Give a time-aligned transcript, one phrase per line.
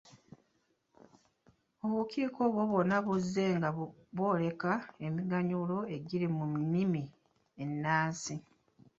[1.85, 3.69] Obukiiko obwo bwonna buzzenga
[4.15, 4.71] bwoleka
[5.05, 7.03] emiganyulo egiri mu nnimi
[7.63, 8.35] ennansi.